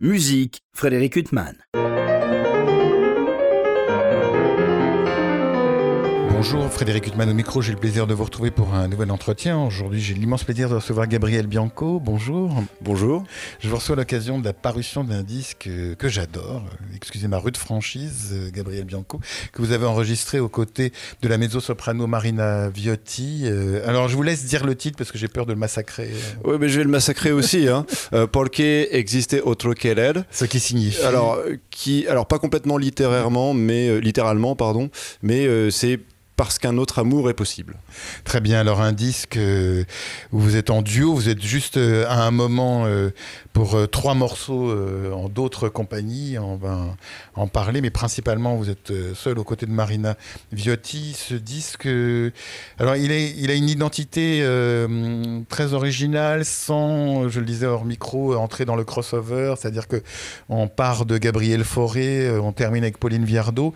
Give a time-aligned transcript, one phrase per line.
[0.00, 1.56] Musique, Frédéric Huttman.
[6.38, 7.62] Bonjour, Frédéric Huttman au micro.
[7.62, 9.58] J'ai le plaisir de vous retrouver pour un nouvel entretien.
[9.58, 11.98] Aujourd'hui, j'ai l'immense plaisir de recevoir Gabriel Bianco.
[11.98, 12.62] Bonjour.
[12.80, 13.24] Bonjour.
[13.58, 16.62] Je vous reçois à l'occasion de la parution d'un disque que j'adore.
[16.94, 19.18] Excusez ma rude franchise, euh, Gabriel Bianco,
[19.52, 20.92] que vous avez enregistré aux côtés
[21.22, 23.42] de la mezzo-soprano Marina Viotti.
[23.46, 26.12] Euh, alors, je vous laisse dire le titre parce que j'ai peur de le massacrer.
[26.44, 27.66] Oui, mais je vais le massacrer aussi.
[27.66, 27.84] Hein.
[28.12, 30.12] Euh, Porque existe otro querer?
[30.30, 31.02] Ce qui signifie.
[31.02, 31.38] Alors,
[31.70, 34.88] qui, alors pas complètement littérairement, mais littéralement, pardon,
[35.20, 36.00] mais c'est
[36.38, 37.74] parce qu'un autre amour est possible.
[38.22, 39.82] Très bien, alors un disque euh,
[40.30, 43.10] où vous êtes en duo, vous êtes juste euh, à un moment euh,
[43.52, 44.72] pour trois morceaux
[45.12, 46.94] en d'autres compagnies, on va
[47.34, 50.16] en parler, mais principalement vous êtes seul aux côtés de Marina
[50.52, 51.12] Viotti.
[51.18, 51.88] Ce disque,
[52.78, 54.46] alors il, est, il a une identité
[55.48, 60.04] très originale, sans, je le disais hors micro, entrer dans le crossover, c'est-à-dire que
[60.48, 63.74] on part de Gabriel Fauré, on termine avec Pauline Viardot.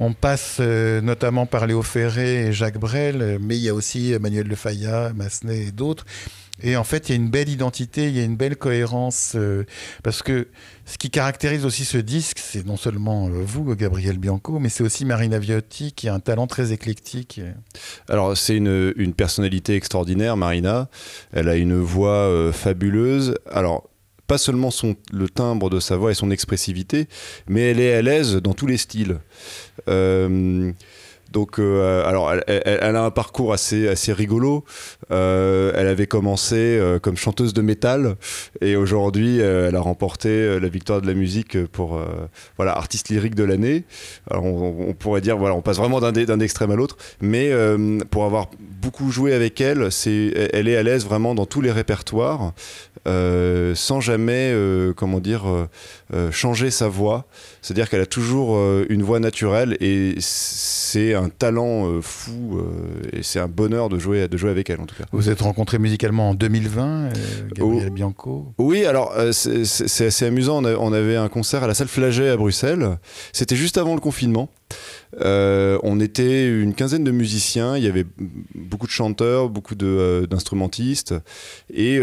[0.00, 4.12] On passe euh, notamment par Léo Ferré et Jacques Brel, mais il y a aussi
[4.12, 6.06] Emmanuel Le Fayat, Massenet et d'autres.
[6.62, 9.32] Et en fait, il y a une belle identité, il y a une belle cohérence,
[9.34, 9.64] euh,
[10.04, 10.48] parce que
[10.86, 14.84] ce qui caractérise aussi ce disque, c'est non seulement euh, vous, Gabriel Bianco, mais c'est
[14.84, 17.40] aussi Marina Viotti, qui a un talent très éclectique.
[18.08, 20.88] Alors, c'est une, une, personnalité extraordinaire, Marina.
[21.32, 23.36] Elle a une voix fabuleuse.
[23.50, 23.87] Alors,
[24.28, 27.08] pas seulement son, le timbre de sa voix et son expressivité,
[27.48, 29.18] mais elle est à l'aise dans tous les styles.
[29.88, 30.70] Euh,
[31.32, 34.64] donc, euh, alors, elle, a un parcours assez, assez rigolo.
[35.10, 38.16] Euh, elle avait commencé comme chanteuse de métal
[38.62, 42.00] et aujourd'hui, elle a remporté la victoire de la musique pour
[42.56, 43.84] voilà artiste lyrique de l'année.
[44.30, 47.52] On, on, pourrait dire voilà, on passe vraiment d'un extrême à l'autre, mais
[48.10, 48.48] pour avoir
[48.80, 52.54] beaucoup joué avec elle, c'est elle est à l'aise vraiment dans tous les répertoires.
[53.06, 55.44] Euh, sans jamais, euh, comment dire,
[56.12, 57.26] euh, changer sa voix.
[57.62, 62.60] C'est-à-dire qu'elle a toujours une voix naturelle et c'est un talent fou
[63.12, 65.04] et c'est un bonheur de jouer, de jouer avec elle en tout cas.
[65.12, 67.10] Vous êtes rencontré musicalement en 2020,
[67.54, 68.54] Gabriel Bianco?
[68.58, 70.64] Oui, alors c'est assez amusant.
[70.64, 72.98] On, avait un concert à la salle Flaget à Bruxelles.
[73.32, 74.48] C'était juste avant le confinement.
[75.20, 78.06] On était une quinzaine de musiciens, il y avait
[78.54, 81.14] beaucoup de chanteurs, beaucoup d'instrumentistes,
[81.72, 81.98] et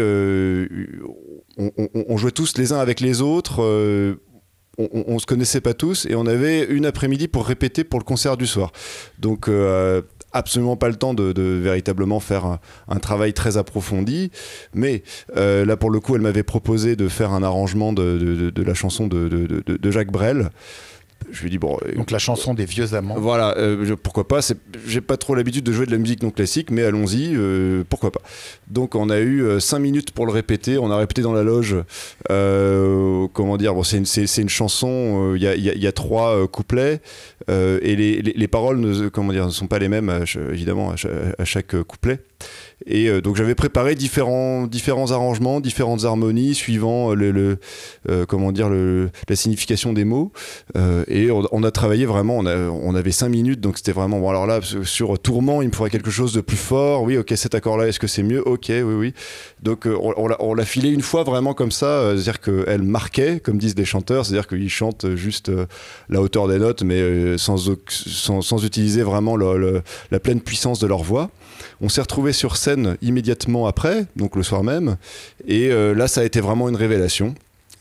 [1.56, 3.62] on, jouait tous les uns avec les autres.
[3.62, 4.16] Euh,
[4.78, 8.04] on, ne se connaissait pas tous et on avait une après-midi pour répéter pour le
[8.04, 8.72] concert du soir.
[9.18, 10.02] Donc euh,
[10.32, 14.30] absolument pas le temps de, véritablement faire un, travail très approfondi.
[14.74, 15.02] Mais
[15.36, 19.06] euh, là, pour le coup, elle m'avait proposé de faire un arrangement de, la chanson
[19.06, 20.50] de, Jacques Brel
[21.30, 21.78] je lui dis bon.
[21.84, 23.16] Euh, Donc la chanson des vieux amants.
[23.18, 24.40] Voilà, euh, pourquoi pas.
[24.86, 28.12] J'ai pas trop l'habitude de jouer de la musique non classique, mais allons-y, euh, pourquoi
[28.12, 28.22] pas.
[28.68, 30.78] Donc on a eu 5 minutes pour le répéter.
[30.78, 31.76] On a répété dans la loge.
[32.28, 35.34] comment dire Bon, c'est une, une, chanson.
[35.34, 37.00] Il y, y, a, trois couplets
[37.48, 40.94] et les, les, paroles ne, comment dire, ne sont pas les mêmes, évidemment,
[41.38, 42.20] à chaque couplet.
[42.86, 47.58] Et euh, donc j'avais préparé différents, différents arrangements, différentes harmonies suivant euh, le,
[48.08, 50.32] euh, comment dire la signification des mots.
[51.08, 52.38] et on, a travaillé vraiment.
[52.38, 54.30] On, avait cinq minutes, donc c'était vraiment bon.
[54.30, 57.02] Alors là, sur tourment, il me faudrait quelque chose de plus fort.
[57.02, 58.46] Oui, ok, cet accord-là, est-ce que c'est mieux?
[58.46, 59.14] Ok, oui, oui.
[59.62, 63.76] Donc on, on l'a filé une fois vraiment comme ça, c'est-à-dire qu'elle marquait, comme disent
[63.76, 65.50] les chanteurs, c'est-à-dire qu'ils chantent juste
[66.08, 71.02] la hauteur des notes, mais sans, sans, sans utiliser vraiment la pleine puissance de leur
[71.02, 71.30] voix.
[71.80, 74.96] On s'est retrouvé sur scène immédiatement après, donc le soir même,
[75.46, 77.34] et euh, là ça a été vraiment une révélation.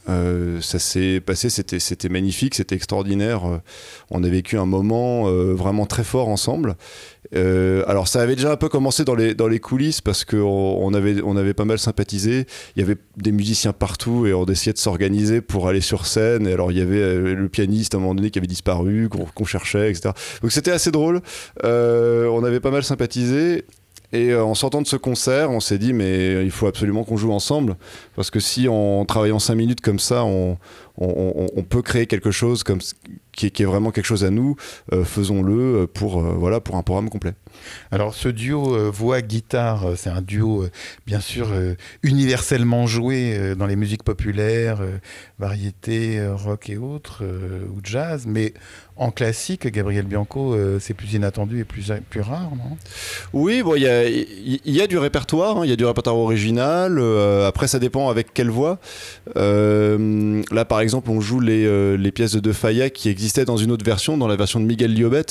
[0.07, 3.45] Euh, ça s'est passé, c'était, magnifique, c'était extraordinaire.
[3.45, 3.57] Euh,
[4.11, 6.75] on a vécu un moment vraiment très fort ensemble.
[7.33, 11.65] alors ça avait déjà un peu commencé dans les, coulisses parce qu'on on avait pas
[11.65, 12.45] mal sympathisé.
[12.75, 16.47] Il y avait des musiciens partout et on essayait de s'organiser pour aller sur scène.
[16.47, 19.25] Et alors il y avait le pianiste à un moment donné qui avait disparu, qu'on,
[19.25, 20.11] qu'on cherchait, etc.
[20.43, 21.21] Donc c'était assez drôle.
[21.63, 23.65] on avait pas mal sympathisé.
[24.13, 27.17] Et euh, en sortant de ce concert, on s'est dit, mais il faut absolument qu'on
[27.17, 27.75] joue ensemble.
[28.15, 30.57] Parce que si en travaillant 5 minutes comme ça, on,
[30.97, 32.79] on, peut créer quelque chose comme,
[33.33, 34.55] qui, est vraiment quelque chose à nous,
[34.93, 37.33] euh, faisons-le pour, euh, voilà, pour un programme complet.
[37.91, 40.67] Alors ce duo voix-guitare, c'est un duo
[41.07, 41.47] bien sûr
[42.03, 44.79] universellement joué dans les musiques populaires,
[45.39, 48.53] variété, rock et autres, ou jazz, mais
[48.97, 52.77] en classique, Gabriel Bianco, c'est plus inattendu et plus, plus rare, non?
[53.31, 56.17] Oui, bon, il y a, y a, du répertoire, hein, il y a du répertoire
[56.17, 57.01] original,
[57.45, 58.79] après ça dépend avec quelle voix.
[59.35, 63.71] là par exemple, on joue euh, les, pièces de De Falla qui existaient dans une
[63.71, 65.25] autre version, dans la version de Miguel Liobet.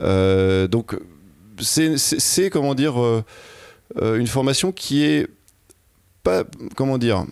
[0.00, 0.96] Euh, donc,
[1.58, 3.22] c'est, comment dire, euh,
[4.16, 5.28] une formation qui est
[6.22, 6.44] pas,
[6.76, 7.24] comment dire,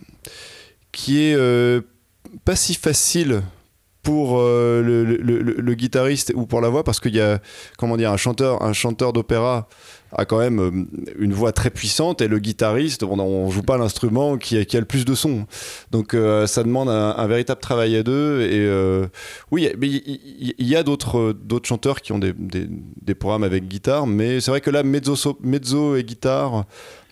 [0.92, 1.36] qui est
[2.44, 3.42] pas si facile
[4.02, 7.40] pour euh, le- le guitariste ou pour la voix parce qu'il y a
[7.76, 9.69] comment dire un chanteur un chanteur d'opéra
[10.12, 10.70] a quand même euh,
[11.19, 14.81] une voix très puissante et le guitariste on, on joue pas l'instrument qui qui a
[14.81, 15.46] le plus de son
[15.90, 19.06] donc euh, ça demande un, véritable travail à deux et euh,
[19.50, 21.34] oui mais il y, a d'autres
[21.64, 25.14] chanteurs qui ont des, des, des programmes avec guitare mais c'est vrai que là mezzo,
[25.43, 26.64] mezzo et guitare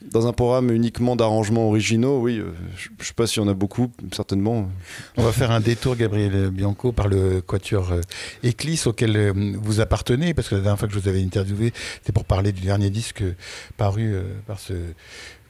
[0.03, 3.49] dans un programme uniquement d'arrangements originaux oui euh, je, je sais pas s'il y en
[3.49, 4.69] a beaucoup certainement.
[5.17, 8.01] On va faire un détour, Gabriel Bianco, par le quatuor euh,
[8.45, 11.73] Eclisse auquel euh, vous appartenez, parce que la dernière fois que je vous avais interviewé,
[11.99, 13.35] c'était pour parler du dernier disque euh,
[13.77, 14.75] paru euh, par ce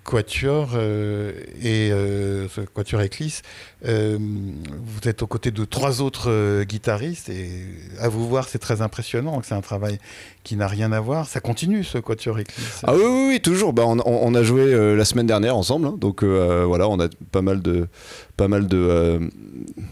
[0.06, 3.42] quatuor euh, et euh, ce quatuor Eclisse.
[3.84, 7.50] Euh, vous êtes aux côtés de trois autres euh, guitaristes et
[8.00, 9.40] à vous voir, c'est très impressionnant.
[9.42, 9.98] C'est un travail
[10.46, 11.28] qui n'a rien à voir.
[11.28, 12.82] Ça continue, ce quatuor Eclisse.
[12.84, 13.72] Ah oui, toujours.
[13.72, 15.96] Bah, on, a joué euh, la semaine dernière ensemble, hein.
[15.98, 17.88] donc euh, voilà, on a pas mal de,
[18.36, 19.18] pas mal de, euh,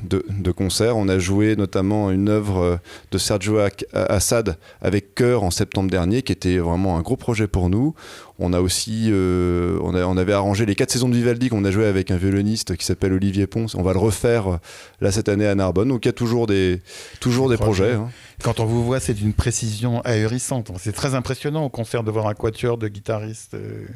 [0.04, 0.96] de, concerts.
[0.96, 2.76] On a joué notamment une œuvre euh,
[3.10, 3.58] de Sergio
[3.92, 7.94] Assad avec Chœur en septembre dernier, qui était vraiment un gros projet pour nous.
[8.40, 11.64] On a aussi, euh, on, a- on avait arrangé les quatre saisons de Vivaldi qu'on
[11.64, 13.76] a joué avec un violoniste qui s'appelle Olivier Ponce.
[13.76, 14.56] On va le refaire euh,
[15.00, 15.88] là cette année à Narbonne.
[15.88, 16.80] Donc il y a toujours des,
[17.20, 17.92] toujours Des projets.
[17.92, 18.10] hein.
[18.42, 20.72] Quand on vous voit, c'est d'une précision ahurissante.
[20.80, 23.54] C'est très impressionnant au concert de voir un quatuor de guitaristes.
[23.54, 23.86] euh,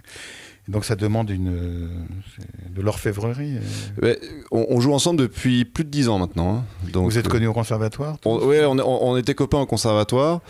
[0.69, 1.89] Donc ça demande une,
[2.71, 3.55] de l'orfèvrerie.
[4.53, 6.59] on, on joue ensemble depuis plus de dix ans maintenant.
[6.59, 6.65] hein.
[6.93, 8.39] Donc, Vous êtes euh, connu au conservatoire on,
[8.79, 8.79] on-
[9.11, 10.41] on était copains au conservatoire.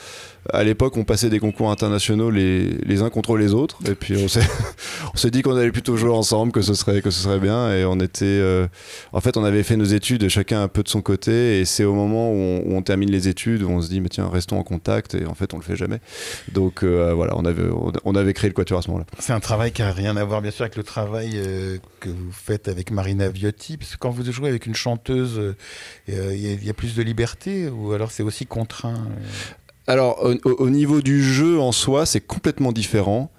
[0.52, 3.79] À l'époque, on passait des concours internationaux les, uns contre les autres.
[3.87, 7.23] Et puis, on s'est, dit qu'on allait plutôt jouer ensemble, que ce serait, que ce
[7.23, 7.75] serait bien.
[7.75, 8.25] Et on était.
[8.25, 8.67] euh,
[9.12, 11.61] en fait, on avait fait nos études, chacun un peu de son côté.
[11.61, 14.29] Et c'est au moment où on, termine les études où on se dit, mais tiens,
[14.29, 15.14] restons en contact.
[15.14, 16.00] Et en fait, on le fait jamais.
[16.52, 17.69] Donc, euh, voilà, on avait,
[18.05, 19.06] on, avait créé le Quatuor à ce moment-là.
[19.19, 22.08] C'est un travail qui n'a rien à voir, bien sûr, avec le travail euh, que
[22.08, 23.76] vous faites avec Marina Viotti.
[23.76, 25.55] Parce que quand vous jouez avec une chanteuse,
[26.06, 29.08] il y, a- plus de liberté ou alors c'est aussi contraint
[29.88, 33.32] Alors, au, au- au niveau du jeu en soi, c'est complètement différent.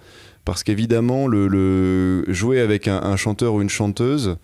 [0.45, 4.37] Parce qu'évidemment, le, jouer avec un, chanteur ou une chanteuse,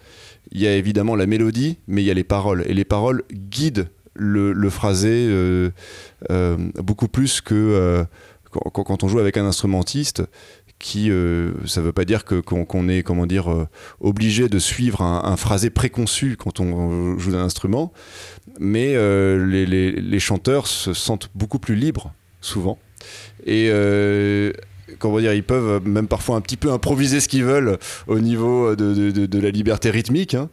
[0.52, 2.63] il y a évidemment la mélodie, mais il y a les paroles.
[2.68, 5.72] Et les paroles guident le, phrasé euh,
[6.30, 8.04] euh, beaucoup plus que euh,
[8.72, 10.22] quand on joue avec un instrumentiste
[10.80, 13.68] qui, euh, ça veut pas dire qu'on est, comment dire, euh,
[14.01, 17.94] obligé de suivre un, phrasé préconçu quand on joue d'un instrument,
[18.60, 22.77] mais euh, les, chanteurs se sentent beaucoup plus libres, souvent.
[23.45, 23.69] Et
[25.00, 28.75] comment dire, ils peuvent même parfois un petit peu improviser ce qu'ils veulent au niveau
[28.75, 30.36] de, la liberté rythmique.
[30.36, 30.50] hein.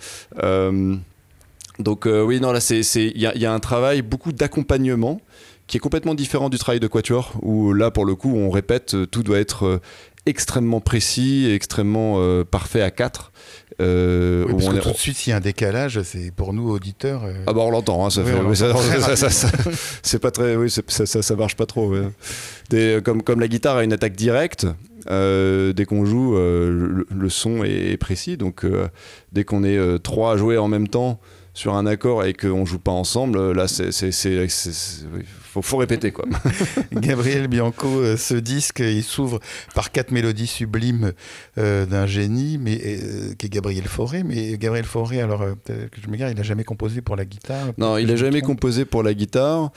[1.79, 5.21] Donc oui, non, là, c'est c'est- il y, a- y a un travail beaucoup d'accompagnement
[5.67, 8.95] qui est complètement différent du travail de quatuor, où là, pour le coup, on répète,
[9.11, 9.81] tout doit être
[10.27, 13.33] extrêmement précis, et extrêmement euh, parfait à quatre.
[13.81, 16.01] Euh, Oui, où parce on que est- tout de suite, s'il y a un décalage,
[16.03, 17.25] c'est pour nous, auditeurs.
[17.25, 18.57] euh, ah bah on l'entend, hein, ça Oui,
[20.03, 20.71] c'est pas très, oui,
[21.35, 21.89] marche pas trop.
[21.91, 22.03] ouais.
[22.71, 24.67] Des- comme, comme la guitare a une attaque directe,
[25.11, 28.37] euh, dès qu'on joue, le, le son est, précis.
[28.37, 28.65] Donc
[29.33, 31.19] dès qu'on est trois à jouer en même temps
[31.55, 33.91] sur un accord et qu'on joue pas ensemble, euh, là c'est,
[35.53, 36.25] faut, faut répéter quoi.
[36.93, 39.39] Gabriel Bianco, euh, ce disque, il s'ouvre
[39.75, 41.13] par quatre mélodies sublimes
[41.59, 44.23] euh, d'un génie, mais euh, qui est Gabriel Fauré.
[44.23, 47.27] Mais Gabriel Fauré, alors euh, que je me gare, il n'a jamais composé pour la
[47.27, 47.67] guitare.
[47.77, 49.73] Non, il Je a me jamais composé pour la guitare.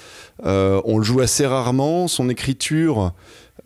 [0.45, 2.07] Euh, on le joue assez rarement.
[2.07, 3.13] Son écriture,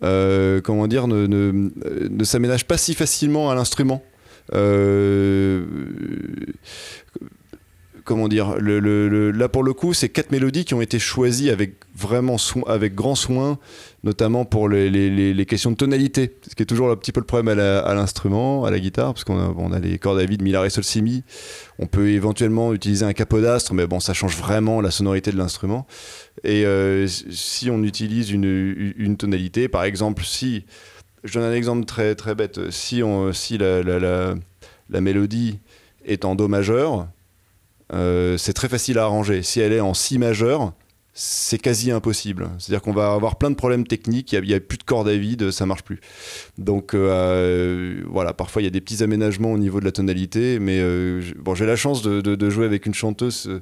[0.02, 1.70] euh, comment dire, ne, ne,
[2.08, 4.02] ne s'aménage pas si facilement à l'instrument.
[4.52, 5.64] Euh,
[8.10, 12.38] comment dire Là, pour le coup, c'est quatre mélodies qui ont été choisies avec vraiment
[12.66, 13.56] avec grand soin,
[14.02, 17.56] notamment pour les, questions de tonalité, ce qui est toujours un petit peu le problème
[17.56, 20.50] à l'instrument, à, la guitare, parce qu'on a, on a les cordes à vide, mi,
[20.50, 21.22] la, ré, sol, si, mi.
[21.78, 25.86] On peut éventuellement utiliser un capodastre, mais bon, ça change vraiment la sonorité de l'instrument.
[26.42, 30.64] Et euh, si on utilise une, tonalité, par exemple, si
[31.22, 35.60] je donne un exemple très très bête, si on, si la- la mélodie
[36.04, 37.06] est en do majeur,
[37.92, 39.42] euh, c'est très facile à arranger.
[39.42, 40.72] Si elle est en si majeur,
[41.12, 42.48] c'est quasi impossible.
[42.58, 45.16] C'est-à-dire qu'on va avoir plein de problèmes techniques, il n'y a, plus de cordes à
[45.16, 46.00] vide, ça marche plus.
[46.56, 50.58] Donc euh, voilà, parfois il y a des petits aménagements au niveau de la tonalité,
[50.60, 53.60] mais euh, bon, j'ai la chance de, jouer avec une chanteuse euh,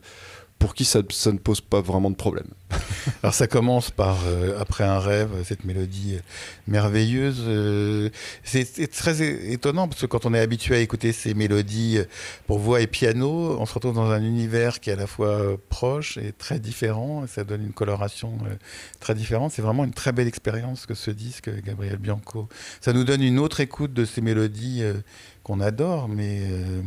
[0.58, 2.48] pour qui ça, ne pose pas vraiment de problème.
[3.22, 6.20] Alors ça commence par euh, Après un rêve, cette mélodie euh,
[6.66, 7.42] merveilleuse.
[7.46, 8.10] Euh,
[8.42, 9.22] c'est très
[9.52, 12.00] étonnant parce que quand on est habitué à écouter ces mélodies
[12.46, 15.56] pour voix et piano, on se retrouve dans un univers qui est à la fois
[15.68, 17.24] proche et très différent.
[17.24, 18.38] Et ça donne une coloration
[19.00, 19.52] très différente.
[19.52, 22.48] C'est vraiment une très belle expérience que ce disque, Gabriel Bianco.
[22.80, 24.82] Ça nous donne une autre écoute de ces mélodies
[25.48, 26.82] qu'on adore, mais euh,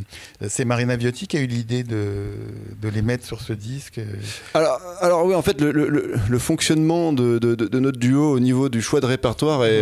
[0.48, 2.28] c'est Marina Viotti qui a eu l'idée de,
[2.80, 4.00] de, les mettre sur ce disque.
[4.54, 8.84] Alors, alors oui, en fait, le, le, fonctionnement de, de, notre duo au niveau du
[8.84, 9.82] choix de répertoire est,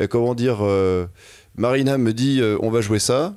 [0.00, 1.04] euh, comment dire, euh,
[1.56, 3.34] Marina me dit on va jouer ça.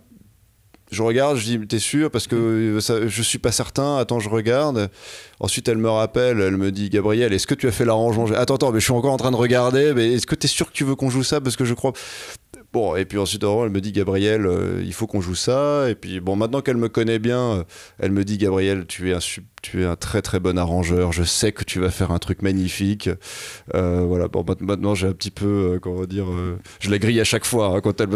[0.90, 2.10] Je regarde, je dis t'es sûr?
[2.10, 3.98] Parce que ça, je suis pas certain.
[3.98, 4.90] Attends, je regarde.
[5.42, 8.26] Ensuite, elle me rappelle, elle me dit Gabriel, est-ce que tu as fait l'arrangement?
[8.36, 9.94] Attends, attends, mais je suis encore en train de regarder.
[9.94, 11.42] Mais est-ce que tu es sûr que tu veux qu'on joue ça?
[11.42, 11.94] Parce que je crois.
[12.74, 15.90] Bon, et puis ensuite, elle me dit Gabriel, euh, il faut qu'on joue ça.
[15.90, 17.64] Et puis, bon, maintenant qu'elle me connaît bien, euh,
[18.00, 19.20] elle me dit Gabriel, tu es un
[19.62, 22.42] tu es un très très bon arrangeur, je sais que tu vas faire un truc
[22.42, 23.10] magnifique.
[23.76, 26.26] Euh, voilà, bon, maintenant j'ai un petit peu, euh, comment dire,
[26.80, 28.10] je la grille à chaque fois hein, quand elle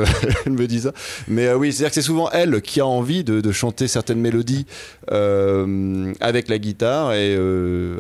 [0.52, 0.92] me, dit ça.
[1.28, 4.66] Mais oui, c'est-à-dire que c'est souvent elle qui a envie de, chanter certaines mélodies
[5.08, 7.38] avec la guitare et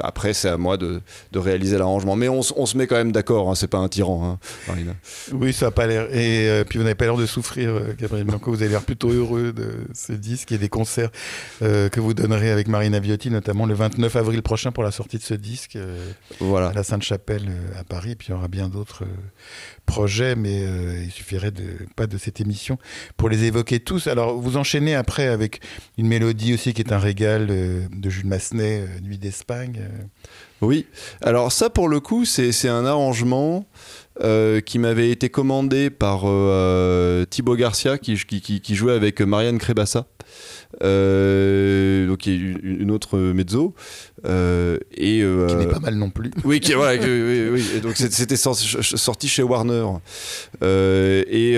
[0.01, 2.15] après c'est à moi de, de réaliser l'arrangement.
[2.15, 4.75] Mais on, on, se met quand même d'accord, hein, c'est pas un tyran, hein.
[5.31, 6.07] Oui, ça a pas l'air.
[6.67, 9.71] Puis vous n'avez pas l'air de souffrir, Gabriel Blanco, vous avez l'air plutôt heureux de
[9.93, 11.11] ce disque et des concerts
[11.59, 15.23] que vous donnerez avec Marina Viotti notamment le 29 avril prochain pour la sortie de
[15.23, 16.67] ce disque euh, voilà.
[16.67, 18.15] à la Sainte-Chapelle euh, à Paris.
[18.15, 19.07] Puis il y aura bien d'autres euh,
[19.85, 20.63] projets, mais
[21.03, 21.63] il suffirait de,
[21.95, 22.77] pas de cette émission
[23.17, 24.07] pour les évoquer tous.
[24.07, 25.61] Alors vous enchaînez après avec
[25.97, 29.81] une mélodie aussi qui est un régal de Jules Massenet, Nuit d'Espagne.
[30.61, 30.87] Oui,
[31.21, 33.67] alors ça pour le coup c'est un arrangement
[34.19, 36.21] qui m'avait été commandé par
[37.29, 40.07] Thibaut Garcia qui, qui, qui, jouait avec Marianne Crébassa.
[40.83, 43.73] Euh, donc une autre mezzo
[44.25, 46.31] euh, et euh, qui n'est pas mal non plus.
[46.43, 49.85] Oui, qui, oui, oui, Et donc c'était sorti chez Warner
[50.61, 51.57] et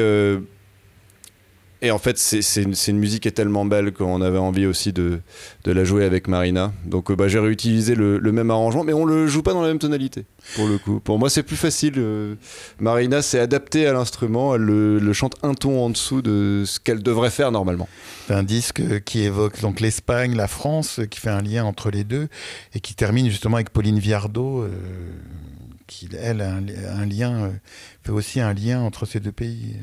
[1.82, 5.20] et en fait, c'est une, musique qui est tellement belle qu'on avait envie aussi de,
[5.66, 6.74] la jouer avec Marina.
[6.86, 9.80] Donc bah, j'ai réutilisé le, même arrangement, mais on le joue pas dans la même
[9.80, 11.00] tonalité, pour le coup.
[11.00, 11.94] Pour moi, c'est plus facile.
[11.98, 12.36] Euh,
[12.80, 17.04] Marina s'est adaptée à l'instrument, elle le, chante un ton en dessous de ce qu'elle
[17.04, 17.88] devrait faire normalement.
[18.28, 22.04] C'est un disque qui évoque donc l'Espagne, la France, qui fait un lien entre les
[22.04, 22.28] deux,
[22.74, 24.64] et qui termine justement avec Pauline Viardot.
[24.64, 24.70] Euh,
[25.88, 27.50] qui, elle, a un, lien, euh,
[28.04, 29.76] fait aussi un lien entre ces deux pays.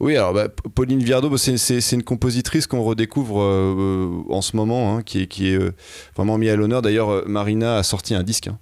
[0.00, 4.96] Oui, alors bah, Pauline Viardot, bah, c'est une compositrice qu'on redécouvre euh, en ce moment,
[4.96, 5.74] hein, qui est, qui est euh,
[6.16, 6.80] vraiment mise à l'honneur.
[6.80, 8.58] D'ailleurs, Marina a sorti un disque hein,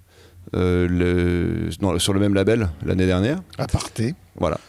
[0.53, 3.39] le, sur le même label l'année dernière.
[3.57, 4.15] Aparté.
[4.35, 4.59] Voilà.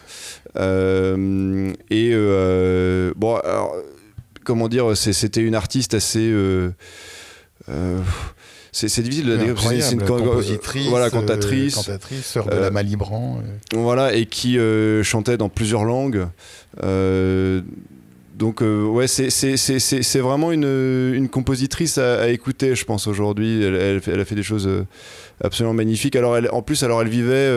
[0.55, 2.15] et
[3.15, 3.75] bon, alors,
[4.43, 6.31] comment dire, c'était une artiste assez
[8.87, 9.55] c'est difficile de dire.
[9.59, 13.41] C'est une compositrice, voilà, cantatrice, euh, cantatrice sœur de la euh, Malibran.
[13.43, 13.77] Euh.
[13.77, 14.57] Voilà, et qui
[15.03, 16.27] chantait dans plusieurs langues.
[16.81, 23.63] donc ouais, c'est vraiment une, une compositrice à, écouter, je pense aujourd'hui.
[23.63, 24.69] Elle, elle, a fait des choses
[25.43, 26.15] absolument magnifiques.
[26.15, 27.51] Alors elle, en plus, alors elle vivait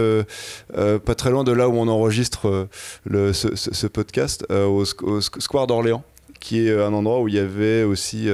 [0.74, 2.68] pas très loin de là où on enregistre
[3.04, 6.02] le, ce, podcast, au, au, Square d'Orléans,
[6.40, 8.28] qui est un endroit où il y avait aussi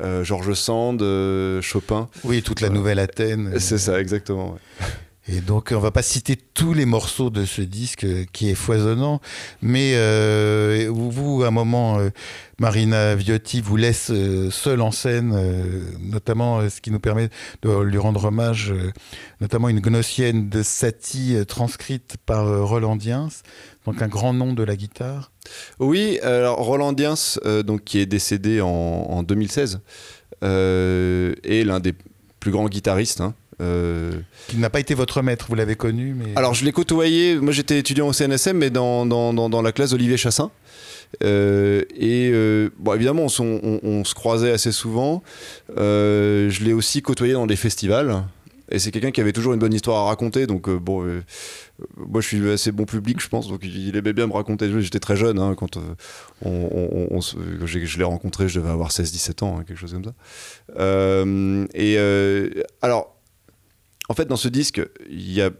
[0.00, 2.08] euh, Georges Sand, euh, Chopin.
[2.24, 3.58] Oui, toute la nouvelle Athènes.
[3.58, 4.56] C'est ça, exactement.
[5.28, 9.20] Et donc, on va pas citer tous les morceaux de ce disque qui est foisonnant,
[9.60, 12.00] mais euh, vous, à un moment,
[12.58, 14.10] Marina Viotti vous laisse
[14.50, 15.32] seule en scène,
[16.00, 17.28] notamment ce qui nous permet
[17.62, 18.74] de lui rendre hommage,
[19.40, 23.28] notamment une gnossienne de Satie transcrite par Roland Diens,
[23.86, 25.32] donc un grand nom de la guitare.
[25.78, 29.80] Oui, alors Roland Diens, euh, donc, qui est décédé en, 2016,
[30.44, 31.94] euh, est l'un des
[32.38, 33.20] plus grands guitaristes.
[33.20, 34.12] Hein, euh.
[34.48, 36.32] Qui n'a pas été votre maître, vous l'avez connu mais...
[36.36, 39.90] Alors je l'ai côtoyé, moi j'étais étudiant au CNSM, mais dans, dans, dans, la classe
[39.90, 40.50] d'Olivier Chassin.
[41.22, 42.32] et
[42.78, 45.22] bon, évidemment, on, on, se croisait assez souvent.
[45.76, 48.24] je l'ai aussi côtoyé dans des festivals.
[48.70, 50.46] Et c'est quelqu'un qui avait toujours une bonne histoire à raconter.
[50.46, 51.22] Donc, euh, bon, euh,
[51.96, 53.48] moi, je suis assez bon public, je pense.
[53.48, 54.70] Donc, il aimait bien me raconter.
[54.80, 55.94] J'étais très jeune hein, quand euh,
[56.44, 58.48] on, je l'ai rencontré.
[58.48, 60.14] Je devais avoir 16-17 ans, hein, quelque chose comme ça.
[61.74, 61.98] et
[62.80, 63.16] alors,
[64.08, 65.50] en fait, dans ce disque, il y a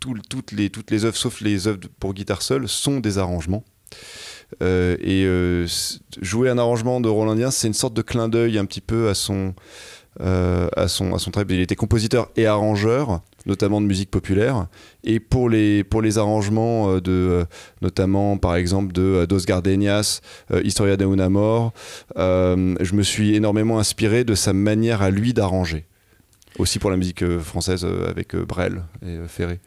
[0.00, 3.64] toutes, les, toutes les œuvres, sauf les œuvres pour guitare seule, sont des arrangements.
[4.60, 5.66] et
[6.20, 9.08] jouer un arrangement de Roland Diens, c'est une sorte de clin d'œil un petit peu
[9.08, 9.54] à son,
[10.20, 11.56] euh, à, son, à son travail.
[11.56, 14.66] Il était compositeur et arrangeur, notamment de musique populaire.
[15.04, 17.44] Et pour les, pour les arrangements euh, de, euh,
[17.80, 20.20] notamment par exemple de Dos Gardenias,
[20.64, 21.72] Historia de un amor,
[22.16, 25.86] je me suis énormément inspiré de sa manière à lui d'arranger.
[26.58, 29.60] aussi pour la musique française avec Brel et Ferré.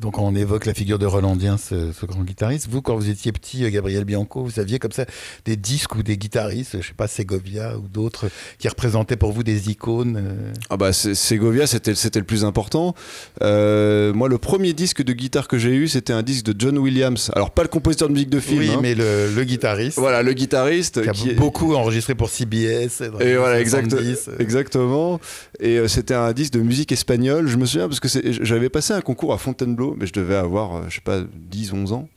[0.00, 2.68] Donc on évoque la figure de Rolandien, ce, ce, grand guitariste.
[2.68, 5.06] Vous, quand vous étiez petit, Gabriel Bianco, vous aviez comme ça
[5.44, 9.42] des disques ou des guitaristes, je sais pas, Segovia ou d'autres, qui représentaient pour vous
[9.42, 12.94] des icônes euh Ah bah Segovia, c'était c'était le plus important.
[13.42, 16.78] Euh, moi, le premier disque de guitare que j'ai eu, c'était un disque de John
[16.78, 17.30] Williams.
[17.34, 18.60] Alors pas le compositeur de musique de film.
[18.60, 18.80] Oui, hein.
[18.82, 19.98] mais le, le, guitariste.
[19.98, 23.02] Voilà, le guitariste qui a beaucoup enregistré pour CBS.
[23.20, 23.94] Et voilà, exact,
[24.38, 25.20] exactement.
[25.60, 27.46] Et euh, c'était un disque de musique espagnole.
[27.48, 28.08] Je me souviens parce que
[28.42, 31.72] j'avais passé un concours à Fontainebleau, mais je devais avoir, euh, je sais pas, 10,
[31.72, 32.08] 11 ans.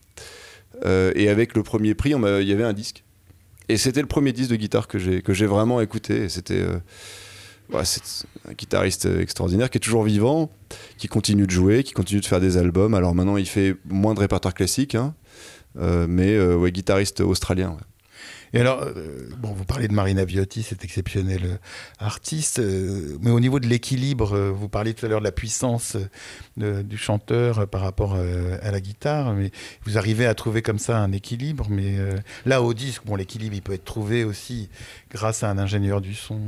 [0.86, 3.04] Euh, et avec le premier prix, il y avait un disque.
[3.70, 6.30] Et c'était le premier disque de guitare que j'ai vraiment écouté.
[6.30, 6.64] C'était
[7.84, 10.50] c'est un guitariste extraordinaire qui est toujours vivant,
[10.98, 12.94] qui continue de jouer, qui continue de faire des albums.
[12.94, 15.14] Alors maintenant, il fait moins de répertoire classique, hein,
[15.76, 17.76] mais ouais, guitariste australien.
[18.54, 21.58] Et alors, euh, bon, vous parlez de Marina Viotti, cet exceptionnel euh,
[22.00, 25.98] artiste, euh, mais au niveau de l'équilibre, vous parliez tout à l'heure de la puissance
[26.56, 29.52] du chanteur par rapport à la guitare, mais
[29.86, 31.98] vous arrivez à trouver comme ça un équilibre, mais
[32.46, 34.70] là au disque, bon, l'équilibre il peut être trouvé aussi
[35.12, 36.40] grâce à un ingénieur du son.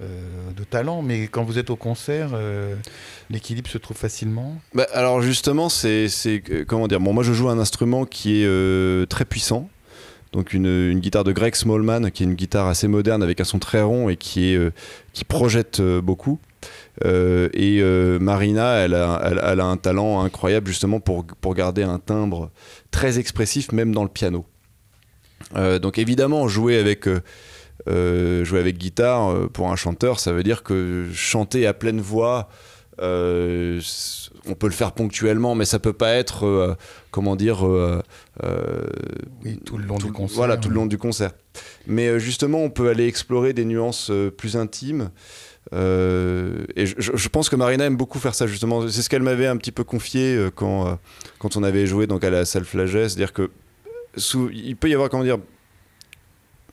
[0.00, 2.30] de talent, mais quand vous êtes au concert,
[3.30, 4.60] l'équilibre se trouve facilement?
[4.74, 6.08] Bah, Alors justement, c'est
[6.66, 7.00] comment dire?
[7.00, 9.68] Bon, moi je joue un instrument qui est très puissant,
[10.32, 13.58] donc une, guitare de Greg Smallman, qui est une guitare assez moderne avec un son
[13.58, 14.72] très rond et qui, est, euh,
[15.12, 16.38] qui projette euh, beaucoup.
[17.04, 17.80] Euh, et
[18.18, 22.50] Marina, elle a, elle, a, un talent incroyable justement pour, pour garder un timbre
[22.90, 24.44] très expressif, même dans le piano.
[25.54, 27.08] donc évidemment, jouer avec,
[27.86, 32.48] jouer avec guitare pour un chanteur, ça veut dire que chanter à pleine voix,
[34.48, 36.74] on peut le faire ponctuellement, mais ça peut pas être, euh,
[37.10, 38.02] comment dire, euh,
[38.42, 38.82] euh,
[39.64, 40.36] tout le long du concert.
[40.36, 41.32] Voilà, tout le long du concert.
[41.86, 45.10] Mais justement, on peut aller explorer des nuances plus intimes.
[45.72, 48.88] et je, pense que Marina aime beaucoup faire ça justement.
[48.88, 50.98] C'est ce qu'elle m'avait un petit peu confié quand,
[51.38, 53.50] quand on avait joué donc à la salle Flagey, c'est-à-dire que
[54.52, 55.38] il peut y avoir comment dire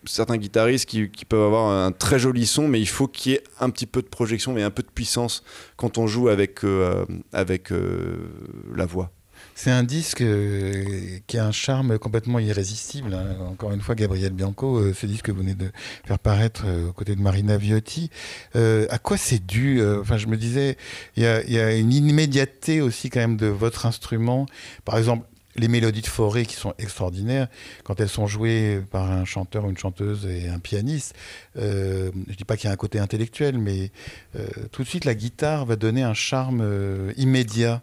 [0.08, 3.44] certains guitaristes qui, peuvent avoir un très joli son, mais il faut qu'il y ait
[3.60, 5.44] un petit peu de projection et un peu de puissance
[5.76, 8.30] quand on joue avec, euh, avec euh,
[8.76, 9.12] la voix.
[9.54, 13.14] C'est un disque euh, qui a un charme complètement irrésistible.
[13.14, 13.38] Hein.
[13.50, 15.72] Encore une fois, Gabriel Bianco, ce disque que vous venez de
[16.06, 18.10] faire paraître aux côtés de Marina Viotti.
[18.54, 20.78] à quoi c'est dû Enfin, je me disais,
[21.16, 24.46] il y, y, a une immédiateté aussi quand même de votre instrument.
[24.84, 27.48] Par exemple, les mélodies de forêt qui sont extraordinaires,
[27.84, 31.16] quand elles sont jouées par un chanteur, une chanteuse et un pianiste,
[31.58, 33.92] euh, je ne dis pas qu'il y a un côté intellectuel, mais
[34.36, 37.82] euh, tout de suite la guitare va donner un charme euh, immédiat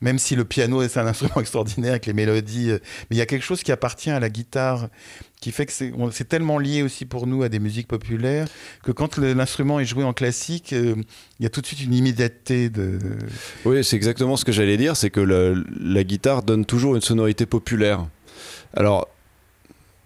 [0.00, 2.78] même si le piano est un instrument extraordinaire avec les mélodies, euh,
[3.10, 4.88] mais il y a quelque chose qui appartient à la guitare
[5.40, 8.48] qui fait que c'est tellement lié aussi pour nous à des musiques populaires
[8.82, 10.94] que quand l'instrument est joué en classique, euh,
[11.38, 12.98] il y a tout de suite une immédiateté de.
[13.66, 17.46] Oui, c'est exactement ce que j'allais dire, c'est que la, guitare donne toujours une sonorité
[17.46, 18.06] populaire.
[18.74, 19.08] Alors.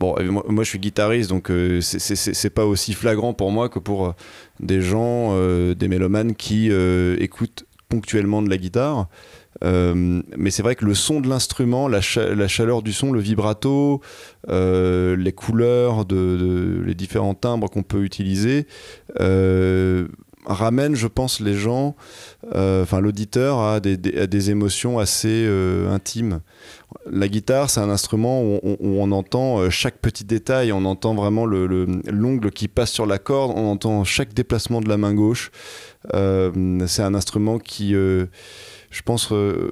[0.01, 0.17] Bon,
[0.49, 4.15] moi, je suis guitariste, donc euh, c'est pas aussi flagrant pour moi que pour
[4.59, 5.39] des gens,
[5.75, 6.71] des mélomanes qui
[7.19, 9.09] écoutent ponctuellement de la guitare.
[9.63, 14.01] Euh, mais c'est vrai que le son de l'instrument, la, chaleur du son, le vibrato,
[14.49, 18.67] euh, les couleurs, de, les différents timbres qu'on peut utiliser,
[19.21, 20.09] euh,
[20.47, 21.95] ramènent, je pense, les gens,
[22.55, 25.47] enfin l'auditeur, à des, émotions assez
[25.91, 26.41] intimes.
[27.11, 32.45] La guitare, c'est un instrument où on, entend chaque petit détail, on entend vraiment l'ongle
[32.45, 35.51] le, qui passe sur la corde, on entend chaque déplacement de la main gauche.
[36.11, 37.95] c'est un instrument qui
[38.91, 39.71] je pense, euh,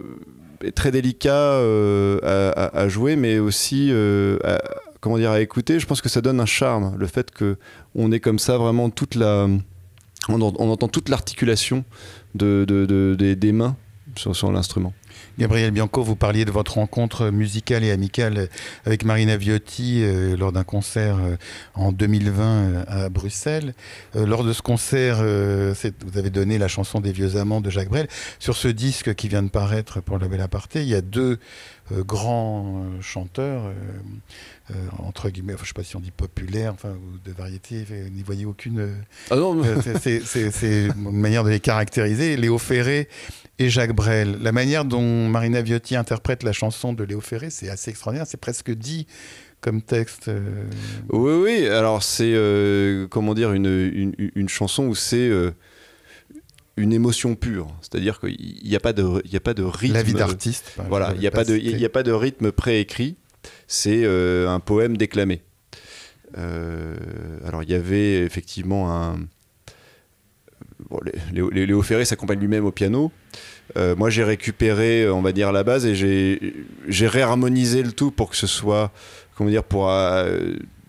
[0.74, 2.18] très délicat euh,
[2.54, 4.60] à, jouer, mais aussi euh, à,
[5.00, 5.78] comment dire, à écouter.
[5.78, 7.56] Je pense que ça donne un charme, le fait que
[7.94, 9.48] on est comme ça vraiment toute la,
[10.28, 11.84] on, entend toute l'articulation
[12.34, 12.64] de,
[13.16, 13.76] des, mains
[14.16, 14.92] sur, sur l'instrument.
[15.38, 18.48] Gabriel Bianco, vous parliez de votre rencontre musicale et amicale
[18.84, 21.36] avec Marina Viotti euh, lors d'un concert euh,
[21.74, 23.72] en 2020 euh, à Bruxelles.
[24.16, 28.08] lors de ce concert, vous avez donné la chanson des vieux amants de Jacques Brel.
[28.40, 31.38] Sur ce disque qui vient de paraître pour la Belle Aparté, il y a deux
[31.90, 33.72] grands chanteurs,
[34.98, 38.22] entre guillemets, je ne sais pas si on dit populaire, enfin, ou de variété, n'y
[38.22, 38.88] voyez aucune.
[39.30, 42.36] Ah non, c'est une manière de les caractériser.
[42.36, 43.08] Léo Ferré
[43.58, 44.38] et Jacques Brel.
[44.40, 48.26] La manière dont Marina Viotti interprète la chanson de Léo Ferré, c'est assez extraordinaire.
[48.28, 49.06] C'est presque dit
[49.60, 50.28] comme texte.
[50.28, 50.64] Euh.
[51.10, 51.68] Oui, oui.
[51.68, 55.50] Alors, c'est, euh, comment dire, une, une, chanson où c'est euh,
[56.78, 57.68] une émotion pure.
[57.80, 59.94] C'est-à-dire qu'il n'y a, pas de, il a pas de rythme.
[59.94, 60.72] La vie d'artiste.
[60.88, 63.16] Voilà, il n'y a, pas de, il a pas de rythme préécrit.
[63.66, 65.42] C'est un poème déclamé.
[66.34, 69.18] alors, il y avait effectivement un
[70.90, 71.00] bon,
[71.32, 73.12] Léo, Léo Ferré s'accompagne lui-même au piano.
[73.76, 78.36] moi, j'ai récupéré, on va dire, la base et j'ai réharmonisé le tout pour que
[78.36, 78.92] ce soit,
[79.34, 79.90] comment dire, pour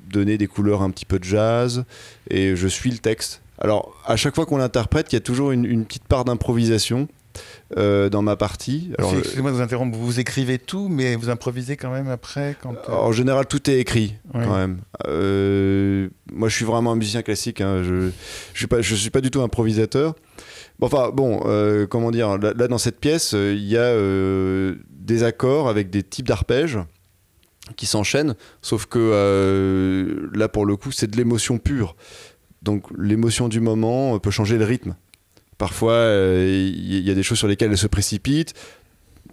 [0.10, 1.86] donner des couleurs un petit peu de jazz.
[2.30, 3.41] Et je suis le texte.
[3.60, 7.08] Alors, à chaque fois qu'on l'interprète, il y a toujours une petite part d'improvisation.
[7.78, 8.91] Euh, dans ma partie.
[8.98, 12.93] Excusez-moi de vous interrompre, vous écrivez tout, mais vous improvisez quand même après quand, euh,
[12.93, 14.80] En général, tout est écrit quand même.
[15.08, 17.84] Euh, moi, je suis vraiment un musicien classique, hein.
[17.84, 18.12] je ne
[18.56, 20.15] suis, pas, je suis pas du tout improvisateur.
[20.82, 21.41] enfin, bon,
[21.91, 23.93] comment dire, là, là, dans cette pièce, il y a
[24.89, 26.80] des accords avec des types d'arpèges
[27.76, 31.95] qui s'enchaînent, sauf que là, pour le coup, c'est de l'émotion pure.
[32.62, 34.95] Donc, l'émotion du moment peut changer le rythme.
[35.60, 38.54] Parfois, il euh, y, a des choses sur lesquelles elle se précipite.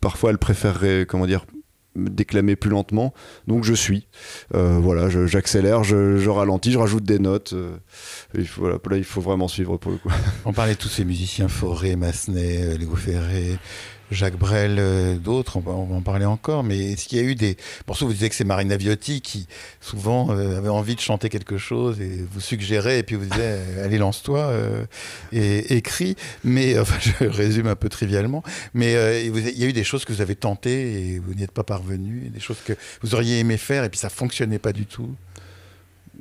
[0.01, 1.47] Parfois, elle préférerait, comment dire,
[1.95, 3.15] déclamer plus lentement.
[3.47, 4.09] Donc je suis.
[4.55, 7.53] Euh, voilà, j'accélère, je, ralentis, je rajoute des notes.
[7.53, 7.77] Euh,
[8.57, 10.11] voilà, là, il faut vraiment suivre pour le coup.
[10.45, 13.59] On parlait de tous ces musiciens, Forêt, Massenet, Léo Ferré,
[14.11, 17.35] Jacques Brel, euh, d'autres, on, va en parler encore, mais est-ce qu'il y a eu
[17.35, 17.57] des
[17.89, 19.49] morceaux, vous disiez que c'est Marina Viotti qui
[19.81, 23.43] souvent euh, avait envie de chanter quelque chose et vous suggérait et puis vous disiez
[23.43, 24.53] euh, allez lance-toi
[25.33, 28.43] et écris, mais enfin je résume un peu trivialement,
[28.75, 28.93] mais
[29.27, 31.65] il y a eu des choses que vous avez tentées et vous n'y êtes pas
[31.65, 35.11] parvenu, des choses que vous auriez aimé faire et puis ça fonctionnait pas du tout?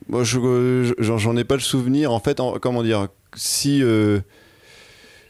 [0.07, 2.11] Moi, j'en ai pas le souvenir.
[2.11, 3.81] En fait, comment dire, si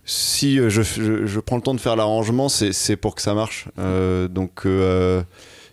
[0.06, 3.68] si euh, je, prends le temps de faire l'arrangement, c'est pour que ça marche.
[3.80, 5.24] Euh, donc, euh,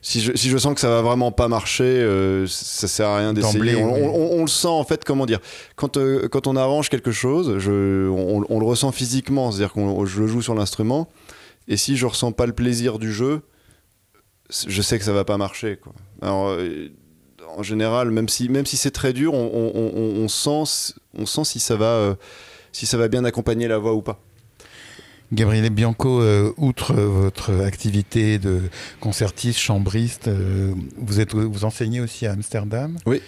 [0.00, 2.04] si, je, sens que ça va vraiment pas marcher,
[2.48, 3.76] ça sert à rien d'essayer.
[3.76, 5.38] On, le sent en fait, comment dire
[5.76, 5.98] Quand,
[6.30, 11.08] quand on arrange quelque chose, on, le ressent physiquement, c'est-à-dire que je joue sur l'instrument,
[11.68, 13.42] et si je ressens pas le plaisir du jeu,
[14.66, 15.76] je sais que ça va pas marcher.
[15.76, 15.92] Quoi.
[16.20, 16.56] Alors,
[17.56, 21.76] en général, même si, même si c'est très dur, on, sent, on sent si ça
[21.76, 22.16] va
[22.72, 24.20] si ça va bien accompagner la voix ou pas.
[25.32, 28.60] Gabriele Bianco, euh, outre votre activité de
[29.00, 32.98] concertiste, chambriste, euh, vous, êtes, vous enseignez aussi à Amsterdam.
[33.06, 33.22] Oui.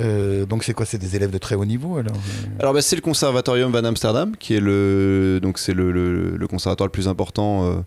[0.00, 2.16] Euh, donc c'est quoi C'est des élèves de très haut niveau alors
[2.58, 6.88] Alors bah, c'est le Conservatorium van Amsterdam qui est le donc c'est le, le, conservatoire
[6.88, 7.84] le plus important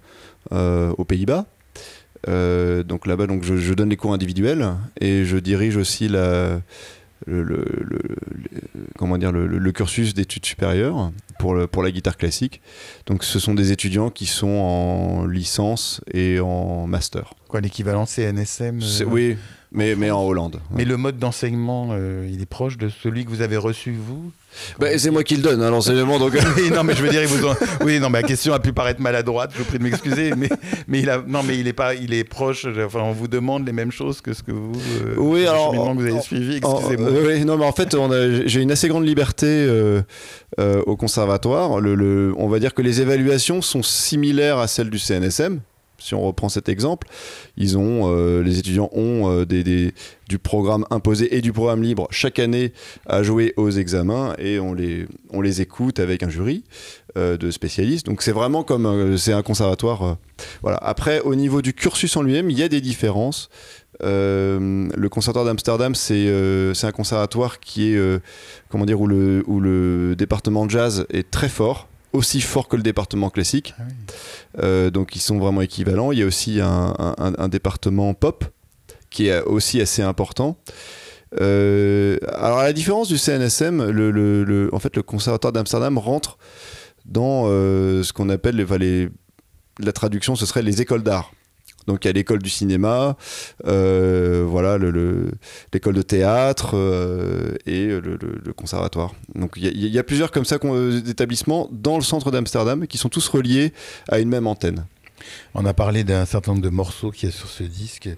[0.50, 1.46] aux Pays-Bas.
[2.26, 6.62] donc là-bas donc je, je, donne les cours individuels et je dirige aussi la
[7.26, 7.66] le,
[8.98, 12.62] comment dire, le, cursus d'études supérieures pour, pour la guitare classique.
[13.06, 17.34] Donc ce sont des étudiants qui sont en licence et en master.
[17.48, 19.38] Quoi, l'équivalent CNSM euh, Oui,
[19.72, 20.60] mais, mais en Hollande.
[20.72, 24.32] Mais le mode d'enseignement, euh, il est proche de celui que vous avez reçu, vous
[24.80, 26.20] bah, c'est moi qui le donne, hein, l'enseignement.
[26.20, 26.34] Donc...
[26.58, 27.48] oui, non, mais je veux dire, vous
[27.86, 29.52] oui, non, mais la question a pu paraître maladroite.
[29.54, 30.50] Je vous prie de m'excuser, mais,
[30.88, 32.66] mais il a, non, mais il est pas, il est proche.
[32.66, 34.74] Enfin, on vous demande les mêmes choses que ce que vous.
[35.06, 35.72] Euh, oui, alors.
[35.72, 36.58] que vous avez suivi.
[36.58, 37.10] Excusez-moi.
[37.26, 37.96] oui, non, mais en fait,
[38.46, 40.02] j'ai une assez grande liberté euh,
[40.58, 41.80] au conservatoire.
[41.80, 45.60] Le, le, on va dire que les évaluations sont similaires à celles du CNSM
[46.00, 47.08] si on reprend cet exemple,
[47.58, 52.40] ils ont, euh, les étudiants ont euh, du programme imposé et du programme libre chaque
[52.40, 52.74] année
[53.08, 56.64] à jouer aux examens et on les, on les écoute avec un jury
[57.18, 58.06] euh, de spécialistes.
[58.06, 60.18] Donc c'est vraiment comme c'est un conservatoire.
[60.62, 60.78] voilà.
[60.78, 63.50] Après, au niveau du cursus en lui-même, il y a des différences.
[64.02, 66.30] le conservatoire d'Amsterdam, c'est
[66.84, 68.22] un conservatoire qui est,
[68.70, 72.84] comment dire, où le, où le département jazz est très fort aussi fort que le
[72.84, 73.74] département classique.
[73.78, 73.84] Ah
[74.64, 76.12] euh, donc ils sont vraiment équivalents.
[76.12, 78.46] Il y a aussi un, département pop
[79.10, 80.58] qui est aussi assez important.
[81.42, 86.38] Euh, alors à la différence du CNSM, le, en fait le conservatoire d'Amsterdam rentre
[87.06, 89.10] dans euh, ce qu'on appelle les,
[89.80, 91.32] la traduction, ce serait les écoles d'art.
[91.88, 93.16] Donc il y a l'école du cinéma,
[93.66, 99.16] euh, voilà, l'école de théâtre euh, et le, conservatoire.
[99.36, 103.10] Donc il y, a plusieurs comme ça euh, d'établissements dans le centre d'Amsterdam qui sont
[103.10, 103.74] tous reliés
[104.10, 104.86] à une même antenne.
[105.56, 108.10] On a parlé d'un certain nombre de morceaux qui est sur ce disque.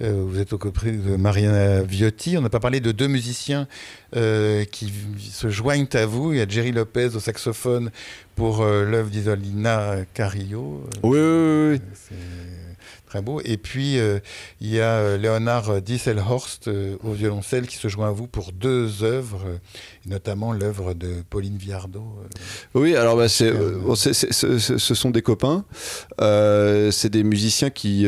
[0.00, 2.36] vous êtes au côté de Mariana Viotti.
[2.36, 3.68] On n'a pas parlé de deux musiciens
[4.12, 6.32] qui se joignent à vous.
[6.32, 7.90] Il y a Jerry Lopez au saxophone
[8.34, 10.84] pour l'œuvre d'Isolina Carillo.
[11.04, 11.78] Oui, oui,
[12.10, 12.16] oui.
[13.12, 13.42] Très beau.
[13.44, 14.20] Et puis, euh,
[14.62, 18.52] il y a euh, Léonard Disselhorst euh, au violoncelle qui se joint à vous pour
[18.52, 19.58] deux œuvres,
[20.06, 22.06] notamment l'œuvre de Pauline Viardot.
[22.72, 23.52] oui, alors bah, c'est,
[23.92, 25.66] ce sont des copains.
[26.18, 28.06] c'est des musiciens qui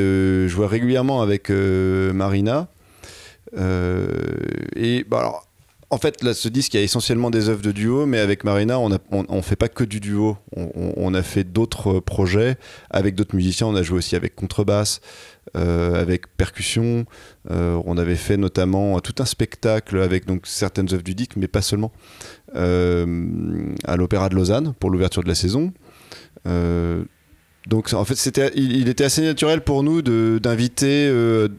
[0.48, 2.68] jouent régulièrement avec Marina.
[3.54, 5.46] et bah, alors,
[5.94, 8.42] en fait, là, ce disque, il y a essentiellement des œuvres de duo, mais avec
[8.42, 10.36] Marina, on ne fait pas que du duo.
[10.56, 12.56] On, a fait d'autres projets
[12.90, 13.68] avec d'autres musiciens.
[13.68, 15.00] On a joué aussi avec contrebasse,
[15.56, 17.04] euh, avec percussion.
[17.52, 21.46] Euh, on avait fait notamment tout un spectacle avec donc certaines œuvres du disque, mais
[21.46, 21.92] pas seulement,
[22.56, 25.72] euh, à l'Opéra de Lausanne pour l'ouverture de la saison.
[27.68, 31.08] donc en fait, il, était assez naturel pour nous d'inviter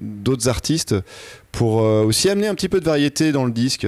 [0.02, 0.94] d'autres artistes
[1.54, 3.88] pour aussi amener un petit peu de variété dans le disque.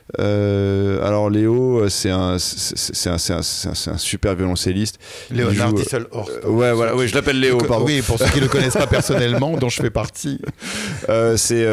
[0.19, 4.97] Euh, alors Léo, c'est un, c'est un, un, un, super violoncelliste.
[5.31, 7.85] Léonard Dissel euh, ouais, voilà, oui, je l'appelle Léo, pardon.
[7.85, 10.39] Oui, pour ceux qui ne le connaissent pas personnellement, dont je fais partie.
[11.09, 11.65] Euh, c'est,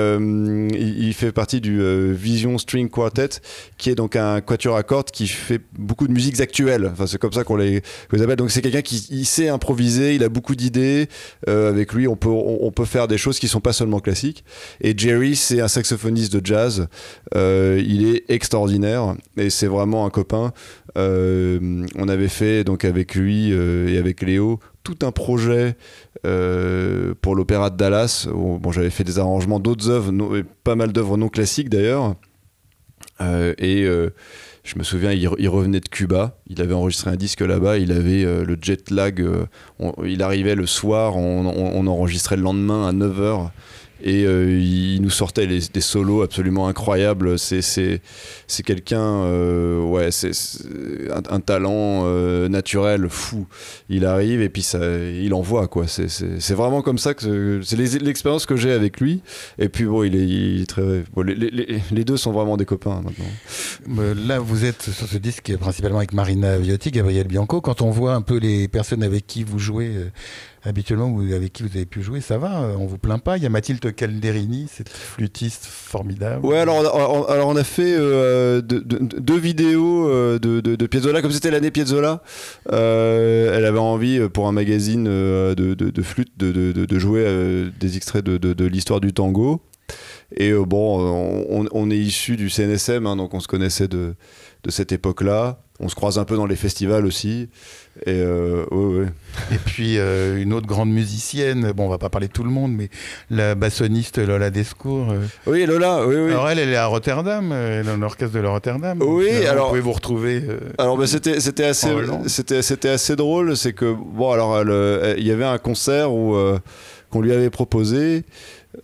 [0.78, 1.80] il, fait partie du
[2.12, 3.28] Vision String Quartet,
[3.76, 6.90] qui est donc un quatuor à cordes qui fait beaucoup de musiques actuelles.
[6.92, 8.36] Enfin, c'est comme ça qu'on les, les, appelle.
[8.36, 11.08] Donc c'est quelqu'un qui il sait improviser, il a beaucoup d'idées.
[11.46, 14.44] avec lui, on peut, on, peut faire des choses qui sont pas seulement classiques.
[14.80, 16.88] Et Jerry, c'est un saxophoniste de jazz.
[17.34, 20.52] il est extraordinaire et c'est vraiment un copain.
[20.96, 25.76] Euh, on avait fait donc avec lui euh, et avec Léo tout un projet
[26.24, 28.28] euh, pour l'opéra de Dallas.
[28.32, 30.12] bon, j'avais fait des arrangements d'autres œuvres,
[30.64, 32.14] pas mal d'œuvres non classiques d'ailleurs.
[33.20, 33.86] et
[34.64, 38.24] je me souviens, il, revenait de Cuba, il avait enregistré un disque là-bas, il avait
[38.24, 39.24] le jet lag,
[40.04, 43.50] il arrivait le soir, on, on, enregistrait le lendemain à 9h
[44.02, 47.38] et euh, il nous sortait des solos absolument incroyables.
[47.38, 48.00] C'est
[48.64, 50.32] quelqu'un, euh, ouais, c'est
[51.10, 53.46] un, talent euh, naturel fou.
[53.88, 55.86] Il arrive et puis ça, il envoie quoi.
[55.86, 59.20] C'est vraiment comme ça que c'est l'expérience que j'ai avec lui.
[59.58, 64.14] Et puis bon, il est, très, les, deux sont vraiment des copains maintenant.
[64.26, 67.60] Là, vous êtes sur ce disque principalement avec Marina Viotti, Gabriel Bianco.
[67.60, 69.92] Quand on voit un peu les personnes avec qui vous jouez
[70.64, 73.36] habituellement avec qui vous avez pu jouer, ça va, euh, on vous plaint pas.
[73.36, 76.44] Il y a Mathilde Calderini, cette flûtiste formidable.
[76.44, 81.30] Ouais, alors, on, alors on a fait euh, deux, vidéos euh, de, de, Piazzolla, comme
[81.30, 82.22] c'était l'année Piazzolla.
[82.70, 89.12] elle avait envie pour un magazine de, flûte de, jouer des extraits de, l'histoire du
[89.12, 89.62] tango.
[90.36, 94.14] Et bon, on, est issu du CNSM, hein, donc on se connaissait de,
[94.68, 95.62] cette époque-là.
[95.80, 97.48] On se croise un peu dans les festivals aussi.
[98.06, 99.06] Et, euh,
[99.50, 102.50] et puis euh, une autre grande musicienne, bon on va pas parler de tout le
[102.50, 102.88] monde, mais
[103.30, 105.10] la bassoniste Lola Descours.
[105.10, 105.26] Euh.
[105.46, 106.30] Oui Lola, oui, oui.
[106.30, 108.98] Alors elle, elle est à Rotterdam, elle est dans l'orchestre de Rotterdam.
[109.02, 109.66] Oui, alors.
[109.66, 110.42] Vous pouvez vous retrouver.
[110.78, 111.88] alors bah, c'était c'était assez
[112.26, 116.36] c'était c'était assez drôle, c'est que bon alors il y avait un concert où
[117.10, 118.24] qu'on lui avait proposé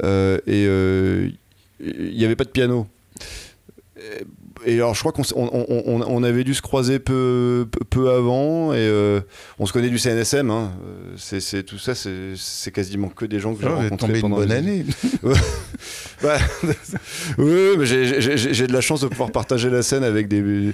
[0.02, 2.86] et il n'y avait pas de piano
[4.66, 9.20] et alors je crois qu'on on, avait dû se croiser peu, peu avant et euh,
[9.58, 10.50] on se connaît du CNSM.
[10.50, 10.72] Hein.
[10.86, 14.48] Euh, c'est, tout ça, c'est, quasiment que des gens que j'ai oh, rencontrés pendant une
[14.48, 14.84] bonne année.
[17.38, 20.72] oui, mais j'ai, de la chance de pouvoir partager la scène avec des,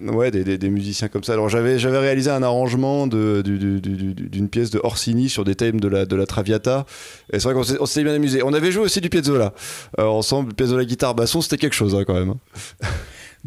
[0.00, 1.34] ouais, des, des, musiciens comme ça.
[1.34, 5.88] Alors j'avais, j'avais réalisé un arrangement de, d'une pièce de Orsini sur des thèmes de
[5.88, 6.86] la, de la Traviata.
[7.32, 8.42] Et c'est vrai qu'on s'est, bien amusé.
[8.42, 9.52] On avait joué aussi du Piazzolla
[9.98, 12.34] euh, ensemble, Piazzolla guitare basson, c'était quelque chose hein, quand même.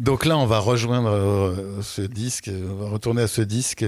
[0.00, 3.84] Donc là, on va rejoindre euh, ce disque, on va retourner à ce disque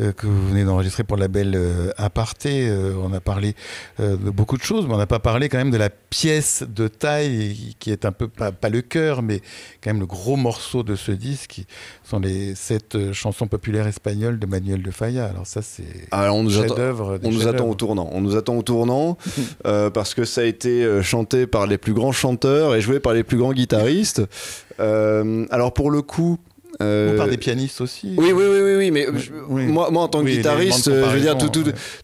[0.00, 2.68] euh, que vous venez d'enregistrer pour la belle euh, Aparté.
[3.00, 3.54] on a parlé
[4.00, 6.88] de beaucoup de choses, mais on n'a pas parlé quand même de la pièce de
[6.88, 9.42] taille qui est un peu pas, le cœur, mais
[9.80, 11.62] quand même le gros morceau de ce disque,
[12.04, 15.26] sont les sept chansons populaires espagnoles de Manuel de Falla.
[15.26, 16.76] Alors ça, c'est on nous attend,
[17.22, 18.08] on nous attend au tournant.
[18.12, 19.16] On nous attend au tournant
[19.62, 23.24] parce que ça a été chanté par les plus grands chanteurs et joué par les
[23.24, 24.22] plus grands guitaristes.
[24.80, 26.38] Euh, alors pour le coup,
[26.82, 27.14] euh...
[27.14, 28.14] On parle des pianistes aussi.
[28.16, 29.06] Oui, oui, oui, oui, mais
[29.48, 31.38] Moi, moi, en tant que guitariste, je veux dire,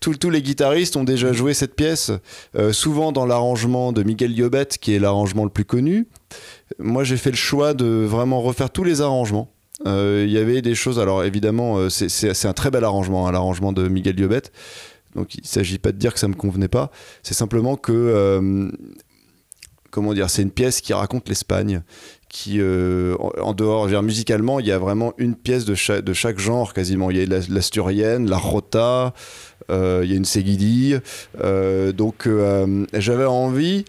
[0.00, 2.12] tous les guitaristes ont déjà joué cette pièce,
[2.56, 6.06] euh, souvent dans l'arrangement de Miguel Yobet, qui est l'arrangement le plus connu.
[6.78, 9.50] Moi, j'ai fait le choix de vraiment refaire tous les arrangements.
[9.86, 13.72] Euh, il y avait des choses, alors évidemment, c'est un très bel arrangement, hein, l'arrangement
[13.72, 14.42] de Miguel Yobet.
[15.14, 16.90] Donc il ne s'agit pas de dire que ça ne me convenait pas,
[17.22, 18.70] c'est simplement que
[19.90, 21.82] comment dire, c'est une pièce qui raconte l'Espagne,
[22.28, 27.10] qui, euh, en dehors, musicalement, il y a vraiment une pièce de chaque, genre quasiment.
[27.10, 29.12] Il y a l'asturienne, la rota,
[29.70, 30.94] euh, il y a une seguidi.
[31.42, 32.28] Euh, donc
[32.94, 33.84] j'avais envie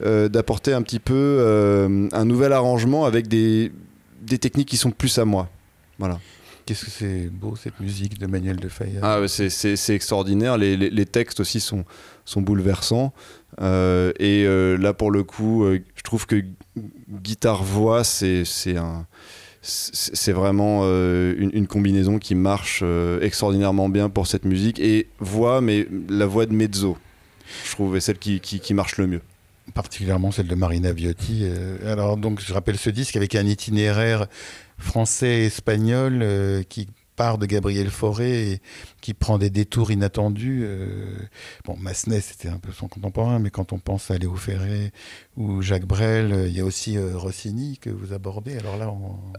[0.00, 3.72] d'apporter un petit peu un nouvel arrangement avec des,
[4.24, 5.48] des techniques qui sont plus à moi.
[5.98, 6.18] Voilà.
[6.66, 9.00] Qu'est-ce que c'est beau cette musique de Manuel de Fayette.
[9.02, 10.56] Ah, c'est extraordinaire.
[10.56, 11.84] Les, les, les, textes aussi sont,
[12.24, 13.12] sont bouleversants.
[13.60, 16.42] Euh, et euh, là, pour le coup, euh, je trouve que
[17.08, 18.44] guitare-voix, c'est
[18.76, 19.06] un
[19.66, 22.84] c'est vraiment une, combinaison qui marche
[23.22, 24.78] extraordinairement bien pour cette musique.
[24.78, 26.98] Et voix, mais la voix de mezzo,
[27.64, 29.22] je trouve, est celle qui, qui, marche le mieux.
[29.74, 31.40] Particulièrement celle de Marina Viotti.
[31.42, 34.26] Euh, alors donc je rappelle ce disque avec un itinéraire
[34.78, 38.60] français-espagnol euh, qui part de Gabriel Fauré et
[39.00, 40.62] qui prend des détours inattendus.
[40.64, 41.14] Euh,
[41.64, 44.90] bon, Massenet, c'était un peu son contemporain, mais quand on pense à Léo Ferré
[45.36, 48.58] ou Jacques Brel, euh, il y a aussi Rossini que vous abordez.
[48.58, 48.92] Alors là,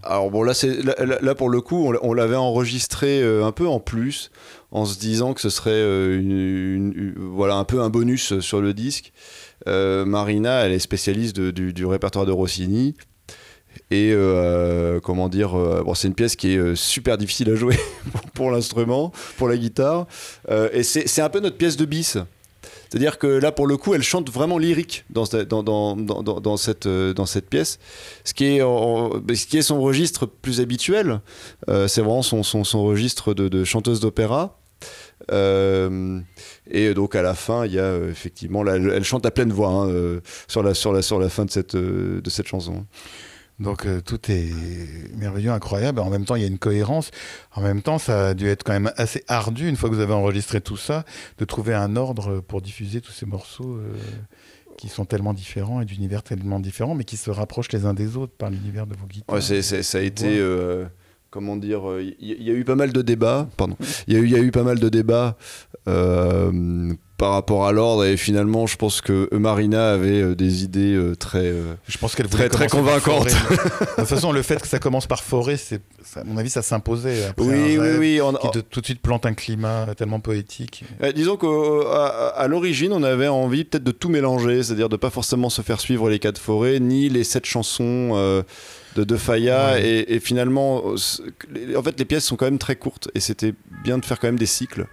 [0.04, 4.32] Alors bon, là, c'est, là, pour le coup, on, l'avait enregistré un peu en plus,
[4.72, 5.84] en se disant que ce serait
[7.18, 9.12] voilà, un peu un bonus sur le disque.
[9.66, 12.96] Marina, elle est spécialiste du, répertoire de Rossini.
[13.92, 17.78] Et euh, comment dire, euh, c'est une pièce qui est euh, super difficile à jouer
[18.34, 20.08] pour l'instrument, pour la guitare.
[20.72, 22.18] et c'est un peu notre pièce de bis.
[22.90, 26.88] C'est-à-dire que là, pour le coup, elle chante vraiment lyrique dans, dans, dans, dans cette,
[27.26, 27.80] cette pièce.
[28.24, 31.20] Ce qui, est, ce qui est son registre plus habituel,
[31.68, 34.58] c'est vraiment son, son, son, registre de chanteuse d'opéra.
[35.30, 40.20] Et donc à la fin, il y a effectivement, elle, chante à pleine voix hein,
[40.48, 42.86] sur, la, sur, la, sur la fin de cette, de cette chanson.
[43.60, 44.52] Donc euh, tout est
[45.16, 46.00] merveilleux, incroyable.
[46.00, 47.12] En même temps, il y a une cohérence.
[47.54, 50.02] En même temps, ça a dû être quand même assez ardu, une fois que vous
[50.02, 51.06] avez enregistré tout ça,
[51.38, 53.94] de trouver un ordre pour diffuser tous ces morceaux euh,
[54.78, 58.18] qui sont tellement différents et d'univers tellement différents, mais qui se rapprochent les uns des
[58.18, 59.36] autres par l'univers de vos guitares.
[59.36, 60.38] Ouais, ça a été...
[60.38, 60.86] Euh,
[61.36, 63.76] comment dire, il y, a eu pas mal de débats, pardon,
[64.08, 65.38] il y, y, a eu pas mal de débats
[67.18, 71.16] par rapport à l'ordre et finalement je pense que Marina avait euh, des idées euh,
[71.16, 73.28] très euh, je pense qu'elle très très convaincantes.
[73.50, 75.82] de toute façon le fait que ça commence par forêt c'est
[76.16, 77.32] à mon avis ça s'imposait.
[77.38, 78.34] Oui oui oui on...
[78.34, 80.84] qui tout de suite plante un climat tellement poétique.
[81.16, 85.50] Disons qu'à à, l'origine on avait envie peut-être de tout mélanger c'est-à-dire de pas forcément
[85.50, 88.44] se faire suivre les quatre forêts ni les sept chansons
[88.96, 93.10] de, de Faya et, et, finalement en fait les pièces sont quand même très courtes
[93.14, 93.54] et c'était
[93.84, 94.88] bien de faire quand même des cycles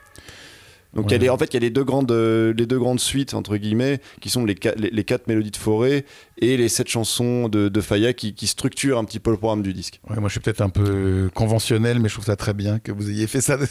[0.94, 2.78] donc il y a en fait, il y a les deux grandes, euh, les deux
[2.78, 6.04] grandes suites entre guillemets, qui sont les, les, quatre mélodies de forêt
[6.38, 9.62] et les sept chansons de, de Faya qui, qui, structurent un petit peu le programme
[9.62, 10.00] du disque.
[10.06, 13.08] moi, je suis peut-être un peu conventionnel, mais je trouve ça très bien que vous
[13.08, 13.64] ayez fait ça, que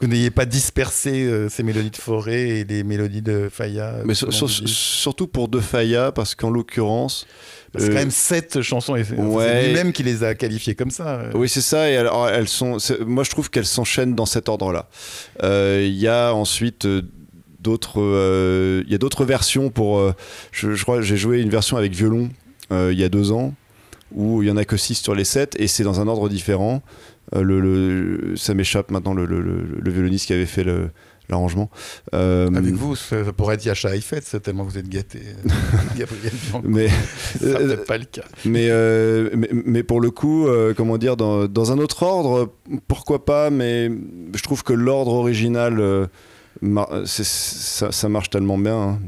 [0.00, 3.98] vous n'ayez pas dispersé euh, ces mélodies de forêt et les mélodies de Faya.
[4.04, 7.26] Mais surtout pour de Faya, parce qu'en l'occurrence,
[7.76, 11.24] c'est quand même sept chansons et c'est lui-même qui les a qualifiées comme ça.
[11.34, 11.90] Oui, c'est ça.
[11.90, 12.78] Et alors, elles sont.
[13.06, 14.88] Moi, je trouve qu'elles s'enchaînent dans cet ordre-là.
[15.42, 17.02] Euh, il y a ensuite euh,
[17.60, 18.00] d'autres.
[18.00, 20.00] Euh, il y a d'autres versions pour.
[20.52, 22.30] Je, je, crois j'ai joué une version avec violon
[22.70, 23.54] il y a deux ans
[24.12, 26.28] où il y en a que six sur les sept et c'est dans un ordre
[26.28, 26.82] différent.
[27.32, 30.90] Le, ça m'échappe maintenant le, le, violoniste qui avait fait le
[31.28, 31.70] l'arrangement.
[32.14, 35.20] Euh, Avec vous, ça pourrait être Yacha Haïfet, c'est tellement vous êtes gâté,
[35.96, 36.32] Gabriel
[36.62, 36.88] Mais
[37.40, 38.24] n'est pas le cas.
[38.46, 42.52] Euh, mais, mais, pour le coup, euh, comment dire, dans, dans, un autre ordre,
[42.88, 43.90] pourquoi pas, mais
[44.34, 46.08] je trouve que l'ordre original
[47.06, 48.76] ça, ça, marche tellement bien.
[48.76, 48.98] Hein.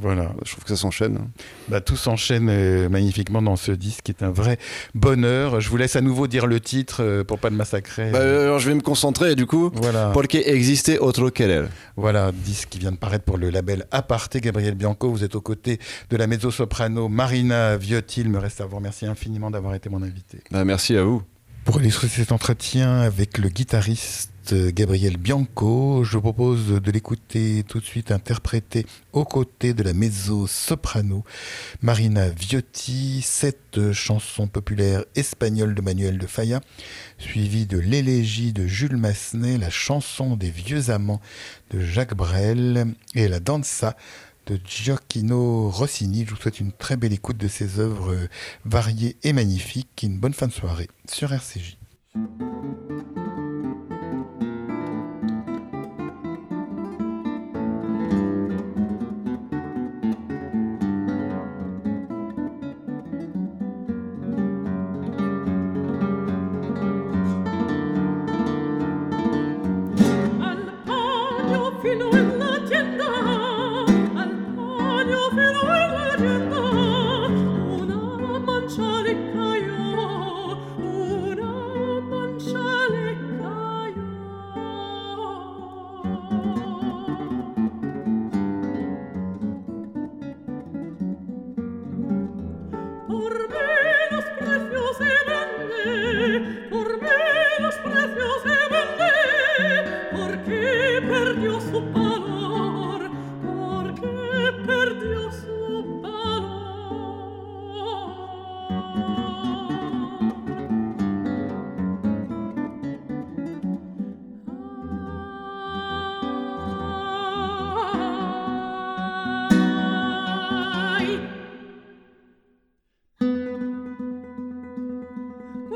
[0.00, 0.32] Voilà.
[0.44, 1.18] Je trouve que ça s'enchaîne.
[1.68, 4.58] Bah, tout s'enchaîne euh, magnifiquement dans ce disque qui est un vrai
[4.94, 5.60] bonheur.
[5.60, 8.10] Je vous laisse à nouveau dire le titre euh, pour pas le massacrer.
[8.10, 9.70] Bah, alors je vais me concentrer du coup.
[9.74, 10.10] Voilà.
[10.12, 11.66] Porque existe otro querer.
[11.96, 14.40] Voilà, disque qui vient de paraître pour le label Aparté.
[14.40, 15.78] Gabriel Bianco, vous êtes aux côtés
[16.10, 18.22] de la mezzo-soprano Marina Viotti.
[18.22, 20.38] Il me reste à vous remercier infiniment d'avoir été mon invité.
[20.50, 21.22] Bah, merci à vous.
[21.64, 26.02] Pour illustrer cet entretien avec le guitariste Gabriel Bianco.
[26.04, 31.24] Je vous propose de l'écouter tout de suite interpréter aux côtés de la mezzo-soprano
[31.80, 36.60] Marina Viotti, cette chanson populaire espagnole de Manuel de Falla,
[37.18, 41.20] suivie de l'élégie de Jules Massenet, la chanson des vieux amants
[41.70, 43.96] de Jacques Brel et la danza
[44.46, 46.24] de Gioacchino Rossini.
[46.26, 48.16] Je vous souhaite une très belle écoute de ces œuvres
[48.64, 50.02] variées et magnifiques.
[50.02, 51.78] Une bonne fin de soirée sur RCJ.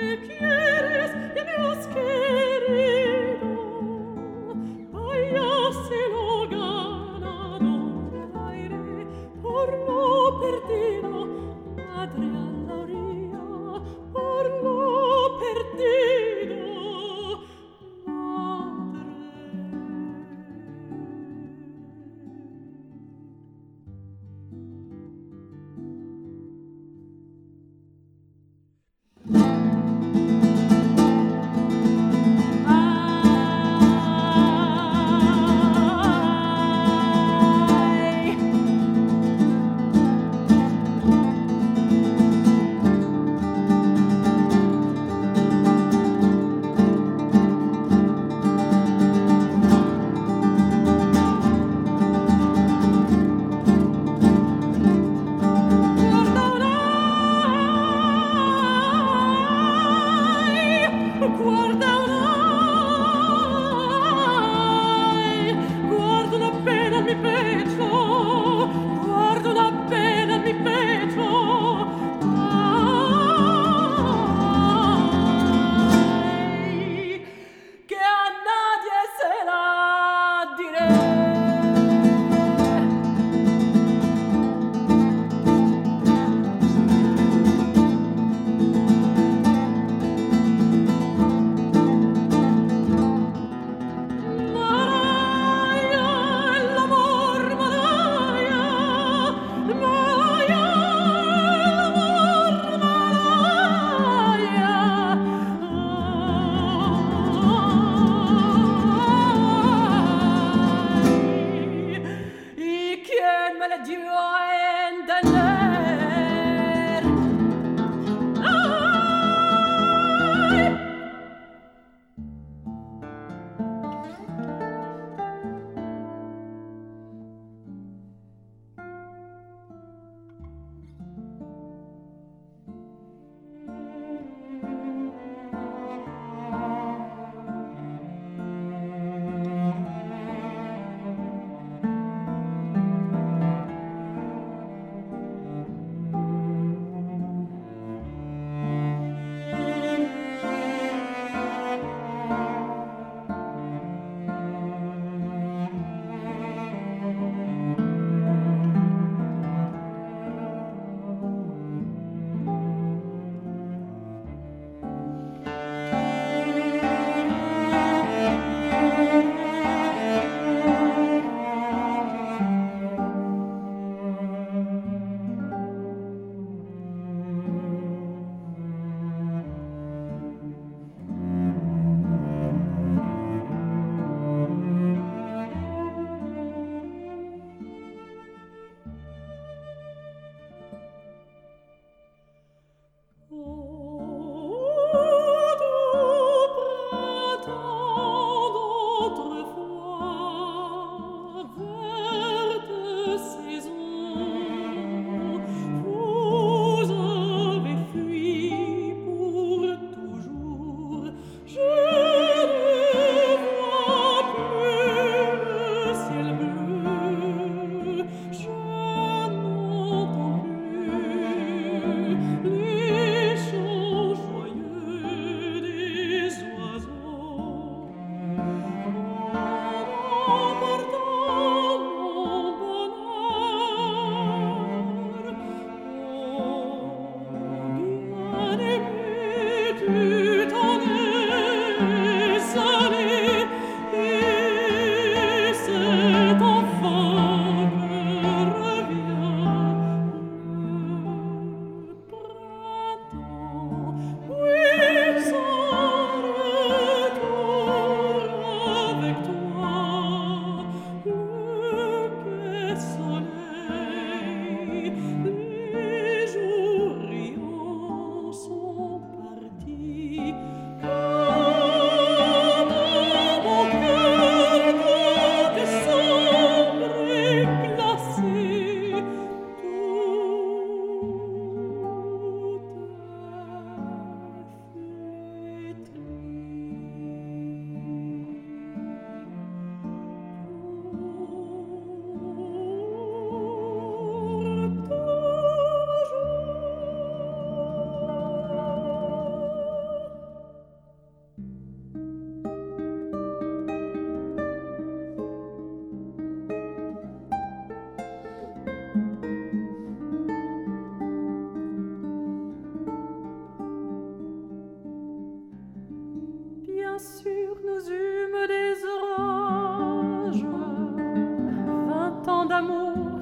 [0.00, 0.49] che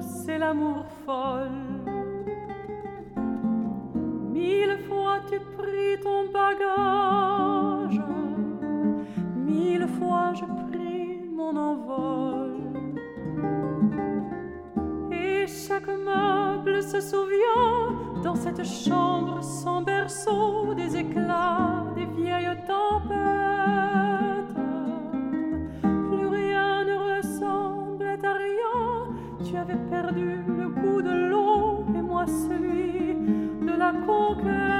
[0.01, 1.49] c'est l'amour folle.
[4.31, 8.01] Mille fois tu pris ton bagage,
[9.35, 12.57] mille fois je pris mon envol.
[15.11, 24.28] Et chaque meuble se souvient dans cette chambre sans berceau des éclats des vieilles tempêtes.
[32.29, 33.15] Celui
[33.65, 34.78] de la conquête.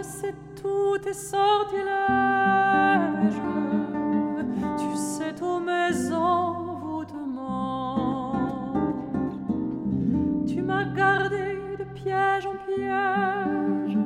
[0.00, 1.84] Je sais tous tes sortilèges,
[4.78, 7.52] tu sais tous mes envoûtements.
[10.46, 13.98] Tu m'as gardé de piège en piège,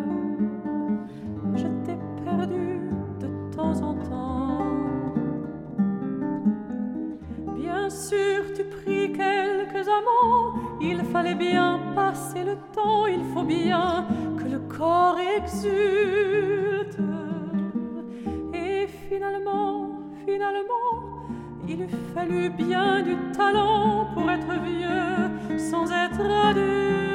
[1.54, 2.80] je t'ai perdu
[3.20, 4.66] de temps en temps.
[7.54, 14.04] Bien sûr, tu pris quelques amants, il fallait bien passer le temps, il faut bien
[14.76, 16.98] corps exulte.
[18.52, 20.90] Et finalement, finalement,
[21.68, 27.13] il eût fallu bien du talent pour être vieux sans être adulte.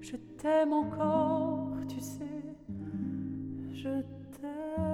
[0.00, 2.24] Je t'aime encore, tu sais,
[3.74, 4.02] je
[4.40, 4.87] t'aime.